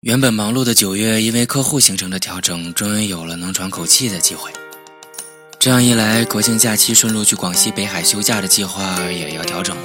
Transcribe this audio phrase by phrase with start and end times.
[0.00, 4.50] 原本忙碌的九月，因为客户行程的调整，终于有了能喘口气的机会。
[5.58, 9.82] 这样一来，国庆假期顺路去广西北海休假的计划也要调整了。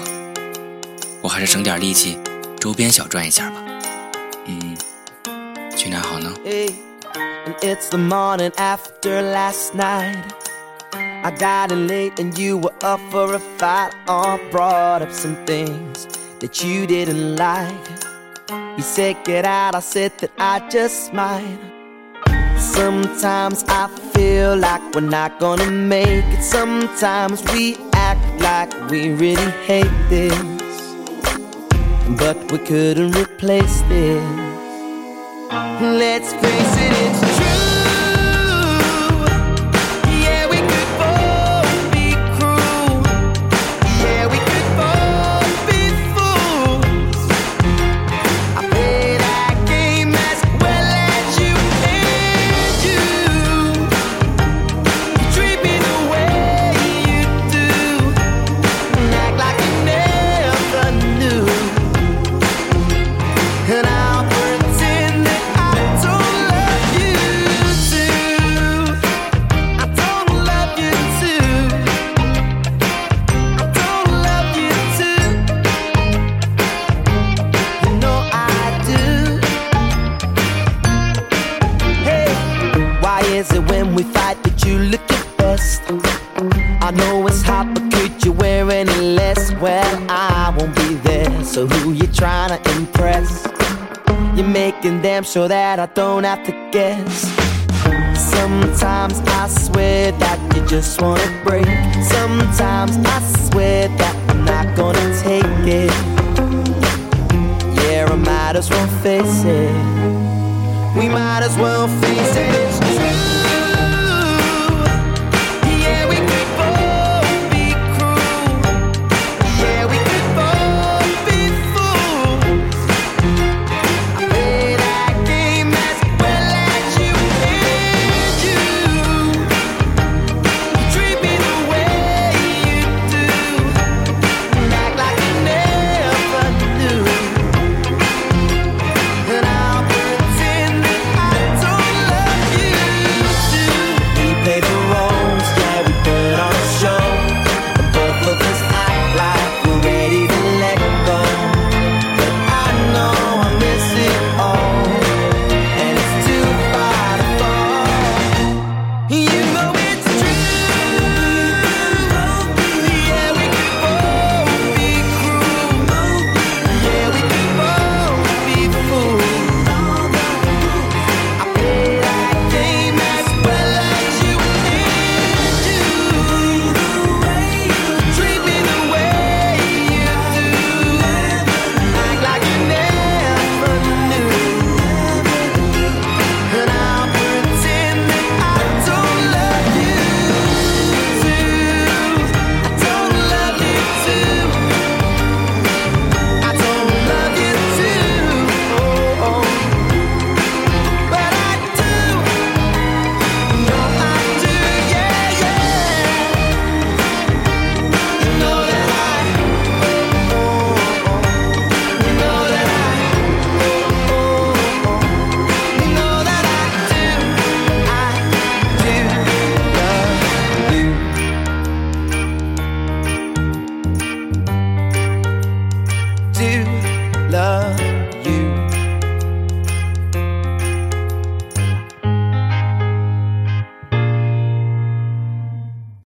[1.22, 2.18] 我还是省点力气，
[2.62, 3.62] 周边小转一下吧。
[4.46, 4.78] 嗯，
[5.76, 6.34] 去哪好呢
[7.60, 10.24] ？It's the morning after last night.
[11.24, 13.92] I got in late and you were up for a fight.
[14.08, 16.08] Or brought up some things
[16.40, 18.15] that you didn't like.
[18.50, 21.58] You said get out, I said that I just might.
[22.60, 26.44] Sometimes I feel like we're not gonna make it.
[26.44, 30.38] Sometimes we act like we really hate this.
[32.20, 34.24] But we couldn't replace this.
[35.82, 36.94] Let's face it,
[37.24, 37.35] it's
[90.46, 93.48] I won't be there, so who you trying to impress?
[94.36, 97.22] You're making damn sure that I don't have to guess.
[98.16, 101.66] Sometimes I swear that you just wanna break.
[102.04, 105.92] Sometimes I swear that I'm not gonna take it.
[107.82, 109.74] Yeah, I might as well face it.
[110.96, 113.15] We might as well face it.